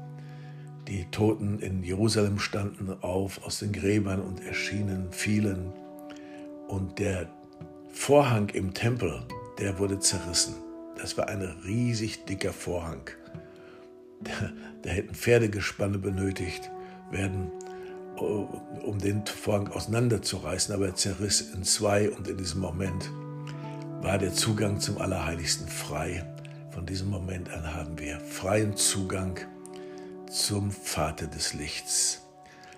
die 0.93 1.07
Toten 1.07 1.59
in 1.61 1.83
Jerusalem 1.83 2.39
standen 2.39 2.95
auf 3.01 3.43
aus 3.47 3.61
den 3.61 3.73
Gräbern 3.73 4.21
und 4.21 4.45
erschienen 4.45 5.09
vielen. 5.11 5.73
Und 6.69 6.99
der 6.99 7.31
Vorhang 7.91 8.51
im 8.51 8.75
Tempel, 8.75 9.23
der 9.59 9.79
wurde 9.79 10.01
zerrissen. 10.01 10.55
Das 10.99 11.17
war 11.17 11.29
ein 11.29 11.41
riesig 11.65 12.27
dicker 12.27 12.53
Vorhang. 12.53 13.09
Da, 14.21 14.53
da 14.83 14.91
hätten 14.91 15.15
Pferdegespanne 15.15 15.97
benötigt 15.97 16.71
werden, 17.11 17.51
um 18.17 18.99
den 18.99 19.25
Vorhang 19.25 19.69
auseinanderzureißen, 19.69 20.75
aber 20.75 20.89
er 20.89 20.95
zerriss 20.95 21.41
in 21.55 21.65
zwei 21.65 22.11
und 22.11 22.29
in 22.29 22.37
diesem 22.37 22.61
Moment 22.61 23.11
war 24.03 24.19
der 24.19 24.35
Zugang 24.35 24.79
zum 24.79 24.99
Allerheiligsten 24.99 25.69
frei. 25.69 26.23
Von 26.71 26.85
diesem 26.85 27.09
Moment 27.09 27.51
an 27.51 27.75
haben 27.75 27.99
wir 27.99 28.21
freien 28.21 28.77
Zugang 28.77 29.41
zum 30.33 30.71
Vater 30.71 31.27
des 31.27 31.53
Lichts. 31.53 32.23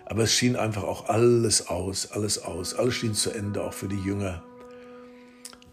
Aber 0.06 0.24
es 0.24 0.32
schien 0.32 0.56
einfach 0.56 0.82
auch 0.82 1.08
alles 1.08 1.68
aus, 1.68 2.10
alles 2.12 2.42
aus, 2.42 2.74
alles 2.74 2.94
schien 2.94 3.14
zu 3.14 3.30
Ende, 3.30 3.62
auch 3.62 3.72
für 3.72 3.88
die 3.88 4.00
Jünger. 4.00 4.42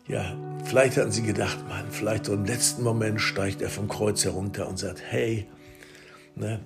Ja, 0.07 0.37
vielleicht 0.63 0.97
hatten 0.97 1.11
sie 1.11 1.23
gedacht, 1.23 1.57
man, 1.67 1.89
vielleicht 1.91 2.25
so 2.25 2.33
im 2.33 2.45
letzten 2.45 2.83
Moment 2.83 3.19
steigt 3.19 3.61
er 3.61 3.69
vom 3.69 3.87
Kreuz 3.87 4.23
herunter 4.23 4.67
und 4.67 4.77
sagt, 4.77 5.01
hey, 5.01 5.47
ne, 6.35 6.59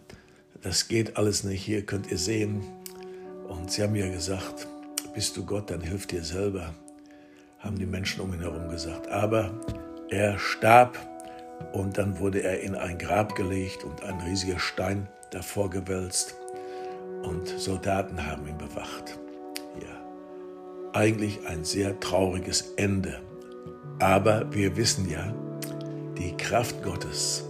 das 0.62 0.88
geht 0.88 1.18
alles 1.18 1.44
nicht, 1.44 1.64
hier 1.64 1.86
könnt 1.86 2.12
ihr 2.12 2.18
sehen. 2.18 2.62
Und 3.48 3.72
sie 3.72 3.84
haben 3.84 3.96
ja 3.96 4.10
gesagt, 4.10 4.68
bist 5.14 5.38
du 5.38 5.46
Gott, 5.46 5.70
dann 5.70 5.82
hilf 5.82 6.08
dir 6.08 6.24
selber, 6.24 6.74
haben 7.60 7.78
die 7.78 7.86
Menschen 7.86 8.22
um 8.22 8.34
ihn 8.34 8.42
herum 8.42 8.70
gesagt. 8.70 9.08
Aber 9.08 9.60
er 10.10 10.38
starb 10.38 10.98
und 11.74 11.98
dann 11.98 12.20
wurde 12.20 12.42
er 12.44 12.62
in 12.62 12.76
ein 12.76 12.98
Grab 12.98 13.36
gelegt 13.36 13.84
und 13.84 14.04
ein 14.04 14.20
riesiger 14.22 14.60
Stein 14.60 15.08
davor 15.32 15.70
gewälzt. 15.70 16.36
Und 17.24 17.48
Soldaten 17.48 18.26
haben 18.26 18.48
ihn 18.48 18.58
bewacht. 18.58 19.18
Ja, 19.82 20.92
eigentlich 20.94 21.46
ein 21.48 21.64
sehr 21.64 22.00
trauriges 22.00 22.74
Ende. 22.78 23.20
Aber 24.00 24.54
wir 24.54 24.76
wissen 24.78 25.10
ja, 25.10 25.34
die 26.18 26.36
Kraft 26.38 26.84
Gottes, 26.84 27.44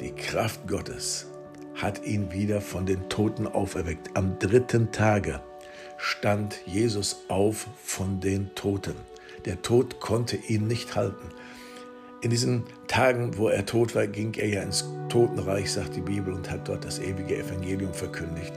die 0.00 0.12
Kraft 0.12 0.66
Gottes 0.68 1.26
hat 1.74 2.04
ihn 2.04 2.32
wieder 2.32 2.60
von 2.60 2.86
den 2.86 3.08
Toten 3.08 3.46
auferweckt. 3.46 4.10
Am 4.14 4.38
dritten 4.38 4.92
Tage 4.92 5.40
stand 5.98 6.60
Jesus 6.66 7.24
auf 7.28 7.66
von 7.82 8.20
den 8.20 8.54
Toten. 8.54 8.94
Der 9.44 9.62
Tod 9.62 10.00
konnte 10.00 10.36
ihn 10.36 10.66
nicht 10.66 10.96
halten. 10.96 11.28
In 12.22 12.30
diesen 12.30 12.64
Tagen, 12.86 13.36
wo 13.36 13.48
er 13.48 13.66
tot 13.66 13.94
war, 13.94 14.06
ging 14.06 14.32
er 14.34 14.48
ja 14.48 14.62
ins 14.62 14.84
Totenreich, 15.08 15.70
sagt 15.70 15.96
die 15.96 16.00
Bibel, 16.00 16.32
und 16.32 16.50
hat 16.50 16.68
dort 16.68 16.84
das 16.84 16.98
ewige 16.98 17.36
Evangelium 17.36 17.92
verkündigt. 17.92 18.52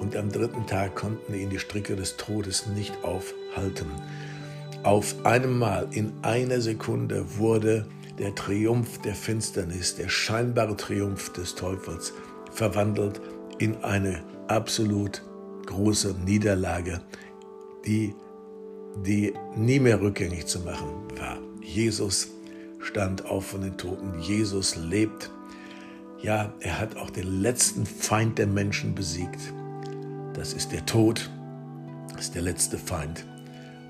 Und 0.00 0.16
am 0.16 0.30
dritten 0.30 0.66
Tag 0.66 0.94
konnten 0.94 1.34
ihn 1.34 1.50
die 1.50 1.58
Stricke 1.58 1.96
des 1.96 2.16
Todes 2.16 2.66
nicht 2.66 2.94
aufhalten. 3.02 3.86
Auf 4.82 5.14
einem 5.24 5.58
Mal, 5.58 5.88
in 5.92 6.12
einer 6.22 6.60
Sekunde, 6.60 7.24
wurde 7.38 7.86
der 8.18 8.34
Triumph 8.34 8.98
der 8.98 9.14
Finsternis, 9.14 9.96
der 9.96 10.08
scheinbare 10.08 10.76
Triumph 10.76 11.32
des 11.32 11.54
Teufels, 11.54 12.12
verwandelt 12.52 13.20
in 13.58 13.76
eine 13.82 14.22
absolut 14.48 15.22
große 15.66 16.14
Niederlage, 16.24 17.00
die, 17.86 18.14
die 19.06 19.32
nie 19.56 19.80
mehr 19.80 20.00
rückgängig 20.00 20.46
zu 20.46 20.60
machen 20.60 20.90
war. 21.18 21.38
Jesus 21.62 22.28
stand 22.80 23.26
auf 23.26 23.46
von 23.46 23.62
den 23.62 23.76
Toten. 23.76 24.18
Jesus 24.20 24.76
lebt. 24.76 25.30
Ja, 26.22 26.52
er 26.60 26.78
hat 26.78 26.96
auch 26.96 27.10
den 27.10 27.40
letzten 27.40 27.86
Feind 27.86 28.38
der 28.38 28.46
Menschen 28.46 28.94
besiegt. 28.94 29.40
Das 30.34 30.52
ist 30.52 30.72
der 30.72 30.84
Tod, 30.86 31.30
das 32.12 32.26
ist 32.26 32.34
der 32.34 32.42
letzte 32.42 32.78
Feind. 32.78 33.24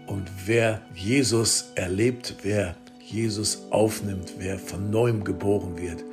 Und 0.07 0.31
wer 0.47 0.83
Jesus 0.95 1.71
erlebt, 1.75 2.37
wer 2.43 2.77
Jesus 3.01 3.67
aufnimmt, 3.71 4.35
wer 4.39 4.59
von 4.59 4.91
neuem 4.91 5.25
geboren 5.25 5.77
wird, 5.77 6.05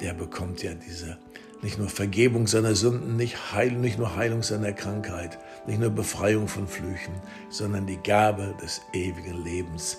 der 0.00 0.14
bekommt 0.14 0.62
ja 0.62 0.72
diese 0.74 1.16
nicht 1.62 1.78
nur 1.78 1.88
Vergebung 1.88 2.46
seiner 2.46 2.74
Sünden, 2.74 3.16
nicht, 3.16 3.52
Heil, 3.52 3.72
nicht 3.72 3.98
nur 3.98 4.14
Heilung 4.14 4.42
seiner 4.42 4.72
Krankheit, 4.72 5.38
nicht 5.66 5.80
nur 5.80 5.90
Befreiung 5.90 6.48
von 6.48 6.68
Flüchen, 6.68 7.14
sondern 7.50 7.86
die 7.86 7.96
Gabe 7.96 8.54
des 8.62 8.80
ewigen 8.92 9.42
Lebens. 9.42 9.98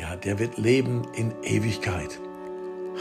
Ja, 0.00 0.16
der 0.16 0.38
wird 0.38 0.56
leben 0.56 1.02
in 1.14 1.30
Ewigkeit. 1.42 2.18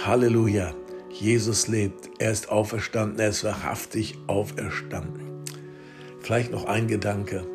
Halleluja. 0.03 0.75
Jesus 1.09 1.69
lebt. 1.69 2.09
Er 2.19 2.29
ist 2.29 2.49
auferstanden. 2.49 3.17
Er 3.19 3.29
ist 3.29 3.45
wahrhaftig 3.45 4.17
auferstanden. 4.27 5.21
Vielleicht 6.19 6.51
noch 6.51 6.65
ein 6.65 6.89
Gedanke. 6.89 7.47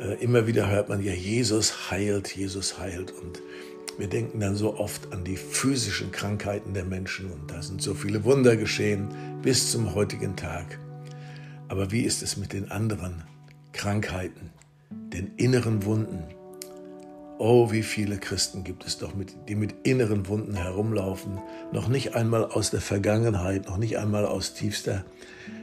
Äh, 0.00 0.22
immer 0.22 0.46
wieder 0.46 0.70
hört 0.70 0.88
man 0.88 1.02
ja, 1.02 1.12
Jesus 1.12 1.90
heilt, 1.90 2.36
Jesus 2.36 2.78
heilt. 2.78 3.10
Und 3.10 3.42
wir 3.98 4.06
denken 4.06 4.38
dann 4.38 4.54
so 4.54 4.76
oft 4.76 5.12
an 5.12 5.24
die 5.24 5.36
physischen 5.36 6.12
Krankheiten 6.12 6.72
der 6.72 6.84
Menschen 6.84 7.32
und 7.32 7.50
da 7.50 7.60
sind 7.60 7.82
so 7.82 7.94
viele 7.94 8.22
Wunder 8.22 8.56
geschehen 8.56 9.08
bis 9.42 9.72
zum 9.72 9.92
heutigen 9.96 10.36
Tag. 10.36 10.78
Aber 11.66 11.90
wie 11.90 12.02
ist 12.02 12.22
es 12.22 12.36
mit 12.36 12.52
den 12.52 12.70
anderen 12.70 13.24
Krankheiten, 13.72 14.50
den 15.12 15.32
inneren 15.36 15.84
Wunden? 15.84 16.37
Oh, 17.40 17.70
wie 17.70 17.84
viele 17.84 18.18
Christen 18.18 18.64
gibt 18.64 18.84
es 18.84 18.98
doch, 18.98 19.12
die 19.46 19.54
mit 19.54 19.72
inneren 19.84 20.26
Wunden 20.26 20.56
herumlaufen, 20.56 21.38
noch 21.72 21.86
nicht 21.86 22.16
einmal 22.16 22.44
aus 22.44 22.70
der 22.70 22.80
Vergangenheit, 22.80 23.66
noch 23.66 23.76
nicht 23.76 23.96
einmal 23.96 24.26
aus 24.26 24.54
tiefster 24.54 25.04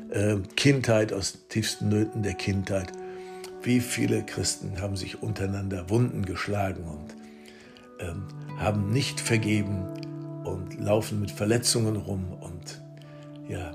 äh, 0.10 0.38
Kindheit, 0.56 1.12
aus 1.12 1.48
tiefsten 1.50 1.90
Nöten 1.90 2.24
der 2.24 2.36
Kindheit. 2.36 2.94
Wie 3.62 3.82
viele 3.82 4.24
Christen 4.24 4.80
haben 4.80 4.96
sich 4.96 5.22
untereinander 5.22 5.90
Wunden 5.90 6.26
geschlagen 6.26 6.86
und 6.86 7.16
ähm, 8.00 8.24
haben 8.58 8.92
nicht 8.92 9.20
vergeben 9.20 9.86
und 10.46 10.80
laufen 10.80 11.20
mit 11.20 11.32
Verletzungen 11.32 11.98
rum 11.98 12.32
und 12.40 12.82
ja, 13.50 13.72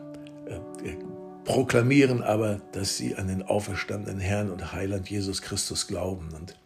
äh, 0.46 0.96
proklamieren 1.44 2.22
aber, 2.22 2.62
dass 2.72 2.96
sie 2.96 3.16
an 3.16 3.28
den 3.28 3.42
auferstandenen 3.42 4.20
Herrn 4.20 4.50
und 4.50 4.72
Heiland 4.72 5.10
Jesus 5.10 5.42
Christus 5.42 5.86
glauben 5.86 6.28
und 6.34 6.56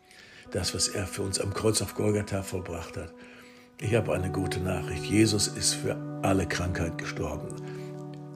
das, 0.54 0.74
was 0.74 0.88
er 0.88 1.06
für 1.06 1.22
uns 1.22 1.40
am 1.40 1.52
Kreuz 1.52 1.82
auf 1.82 1.94
Golgatha 1.94 2.42
vollbracht 2.42 2.96
hat. 2.96 3.12
Ich 3.80 3.94
habe 3.94 4.14
eine 4.14 4.30
gute 4.30 4.60
Nachricht. 4.60 5.04
Jesus 5.04 5.48
ist 5.48 5.74
für 5.74 5.96
alle 6.22 6.46
Krankheit 6.46 6.96
gestorben. 6.96 7.48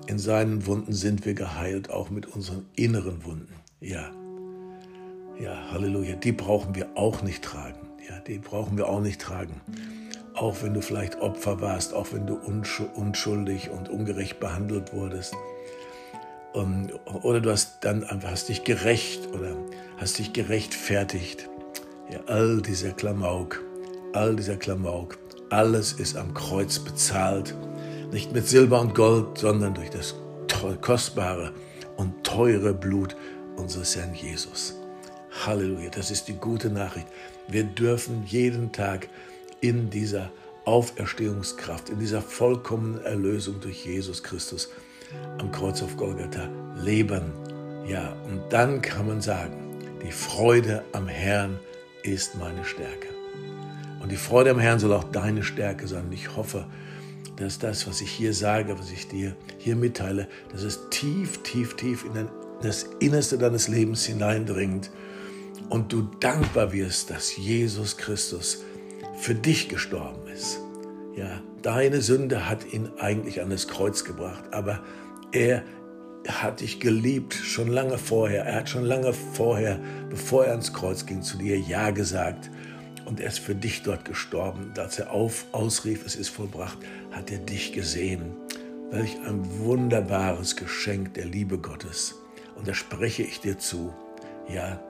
In 0.08 0.18
seinen 0.18 0.66
Wunden 0.66 0.92
sind 0.92 1.24
wir 1.24 1.34
geheilt, 1.34 1.90
auch 1.90 2.10
mit 2.10 2.26
unseren 2.26 2.66
inneren 2.74 3.24
Wunden. 3.24 3.52
Ja, 3.80 4.10
ja, 5.38 5.70
Halleluja. 5.70 6.16
Die 6.16 6.32
brauchen 6.32 6.74
wir 6.74 6.88
auch 6.96 7.22
nicht 7.22 7.44
tragen. 7.44 7.78
Ja, 8.08 8.18
die 8.18 8.38
brauchen 8.38 8.76
wir 8.76 8.88
auch 8.88 9.00
nicht 9.00 9.20
tragen. 9.20 9.60
Auch 10.34 10.62
wenn 10.62 10.74
du 10.74 10.82
vielleicht 10.82 11.20
Opfer 11.20 11.60
warst, 11.60 11.94
auch 11.94 12.08
wenn 12.12 12.26
du 12.26 12.34
unschuldig 12.34 13.70
und 13.70 13.88
ungerecht 13.88 14.40
behandelt 14.40 14.92
wurdest. 14.92 15.34
Und, 16.52 16.92
oder 17.22 17.40
du 17.40 17.50
hast 17.50 17.84
dann 17.84 18.04
hast 18.24 18.48
dich 18.48 18.64
gerecht 18.64 19.28
oder 19.28 19.54
hast 19.98 20.18
dich 20.18 20.32
gerechtfertigt. 20.32 21.48
Ja, 22.10 22.20
all 22.26 22.62
dieser 22.62 22.92
Klamauk, 22.92 23.62
all 24.14 24.34
dieser 24.34 24.56
Klamauk, 24.56 25.18
alles 25.50 25.92
ist 25.92 26.16
am 26.16 26.32
Kreuz 26.32 26.78
bezahlt. 26.78 27.54
Nicht 28.12 28.32
mit 28.32 28.48
Silber 28.48 28.80
und 28.80 28.94
Gold, 28.94 29.36
sondern 29.36 29.74
durch 29.74 29.90
das 29.90 30.14
kostbare 30.80 31.52
und 31.98 32.24
teure 32.24 32.72
Blut 32.72 33.14
unseres 33.56 33.94
Herrn 33.94 34.14
Jesus. 34.14 34.74
Halleluja, 35.44 35.90
das 35.90 36.10
ist 36.10 36.28
die 36.28 36.36
gute 36.36 36.70
Nachricht. 36.70 37.06
Wir 37.46 37.64
dürfen 37.64 38.24
jeden 38.26 38.72
Tag 38.72 39.08
in 39.60 39.90
dieser 39.90 40.30
Auferstehungskraft, 40.64 41.90
in 41.90 41.98
dieser 41.98 42.22
vollkommenen 42.22 43.04
Erlösung 43.04 43.60
durch 43.60 43.84
Jesus 43.84 44.22
Christus 44.22 44.70
am 45.38 45.52
Kreuz 45.52 45.82
auf 45.82 45.96
Golgatha 45.96 46.48
leben. 46.82 47.32
Ja, 47.86 48.14
und 48.26 48.42
dann 48.50 48.82
kann 48.82 49.06
man 49.06 49.20
sagen, 49.20 49.78
die 50.02 50.12
Freude 50.12 50.84
am 50.92 51.08
Herrn 51.08 51.58
ist 52.12 52.36
meine 52.36 52.64
Stärke. 52.64 53.08
Und 54.00 54.12
die 54.12 54.16
Freude 54.16 54.50
am 54.50 54.58
Herrn 54.58 54.78
soll 54.78 54.92
auch 54.92 55.04
deine 55.04 55.42
Stärke 55.42 55.86
sein. 55.86 56.06
Und 56.06 56.12
ich 56.12 56.36
hoffe, 56.36 56.66
dass 57.36 57.58
das, 57.58 57.86
was 57.86 58.00
ich 58.00 58.10
hier 58.10 58.34
sage, 58.34 58.78
was 58.78 58.90
ich 58.90 59.08
dir 59.08 59.36
hier 59.58 59.76
mitteile, 59.76 60.28
dass 60.52 60.62
es 60.62 60.88
tief, 60.90 61.42
tief, 61.42 61.76
tief 61.76 62.04
in 62.04 62.28
das 62.62 62.84
Innerste 63.00 63.38
deines 63.38 63.68
Lebens 63.68 64.04
hineindringt 64.04 64.90
und 65.68 65.92
du 65.92 66.08
dankbar 66.20 66.72
wirst, 66.72 67.10
dass 67.10 67.36
Jesus 67.36 67.96
Christus 67.96 68.64
für 69.16 69.34
dich 69.34 69.68
gestorben 69.68 70.26
ist. 70.32 70.60
Ja, 71.16 71.42
deine 71.62 72.00
Sünde 72.00 72.48
hat 72.48 72.72
ihn 72.72 72.90
eigentlich 72.98 73.40
an 73.40 73.50
das 73.50 73.68
Kreuz 73.68 74.04
gebracht, 74.04 74.44
aber 74.52 74.80
er 75.32 75.62
hat 76.28 76.60
dich 76.60 76.80
geliebt 76.80 77.34
schon 77.34 77.68
lange 77.68 77.98
vorher. 77.98 78.44
Er 78.44 78.56
hat 78.56 78.68
schon 78.68 78.84
lange 78.84 79.12
vorher, 79.12 79.78
bevor 80.10 80.44
er 80.44 80.52
ans 80.52 80.72
Kreuz 80.72 81.06
ging, 81.06 81.22
zu 81.22 81.38
dir 81.38 81.58
Ja 81.58 81.90
gesagt. 81.90 82.50
Und 83.06 83.20
er 83.20 83.28
ist 83.28 83.38
für 83.38 83.54
dich 83.54 83.82
dort 83.82 84.04
gestorben. 84.04 84.72
Als 84.76 84.98
er 84.98 85.10
auf, 85.10 85.46
ausrief, 85.52 86.04
es 86.04 86.14
ist 86.14 86.28
vollbracht, 86.28 86.78
hat 87.10 87.30
er 87.30 87.38
dich 87.38 87.72
gesehen. 87.72 88.36
Welch 88.90 89.16
ein 89.26 89.42
wunderbares 89.60 90.56
Geschenk 90.56 91.14
der 91.14 91.24
Liebe 91.24 91.58
Gottes. 91.58 92.16
Und 92.56 92.68
da 92.68 92.74
spreche 92.74 93.22
ich 93.22 93.40
dir 93.40 93.58
zu. 93.58 93.94
Ja, 94.48 94.80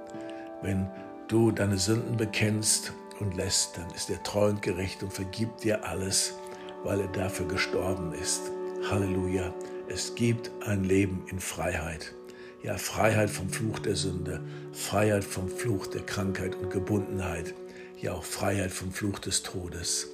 wenn 0.62 0.88
du 1.28 1.52
deine 1.52 1.78
Sünden 1.78 2.16
bekennst 2.16 2.92
und 3.20 3.36
lässt, 3.36 3.76
dann 3.76 3.88
ist 3.94 4.10
er 4.10 4.22
treu 4.22 4.48
und 4.48 4.62
gerecht 4.62 5.02
und 5.02 5.12
vergibt 5.12 5.62
dir 5.62 5.84
alles, 5.84 6.34
weil 6.82 7.00
er 7.00 7.08
dafür 7.08 7.46
gestorben 7.46 8.12
ist. 8.12 8.42
Halleluja. 8.90 9.52
Es 9.90 10.14
gibt 10.14 10.50
ein 10.60 10.84
Leben 10.84 11.24
in 11.30 11.40
Freiheit. 11.40 12.14
Ja, 12.62 12.76
Freiheit 12.76 13.30
vom 13.30 13.48
Fluch 13.48 13.78
der 13.78 13.96
Sünde, 13.96 14.40
Freiheit 14.72 15.24
vom 15.24 15.48
Fluch 15.48 15.86
der 15.86 16.02
Krankheit 16.02 16.56
und 16.56 16.70
Gebundenheit, 16.70 17.54
ja 17.96 18.12
auch 18.12 18.24
Freiheit 18.24 18.70
vom 18.70 18.92
Fluch 18.92 19.18
des 19.18 19.42
Todes. 19.42 20.08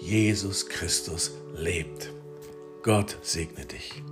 Jesus 0.00 0.68
Christus 0.68 1.32
lebt. 1.54 2.12
Gott 2.82 3.18
segne 3.22 3.66
dich. 3.66 4.02